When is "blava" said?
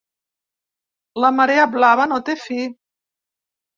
1.75-2.09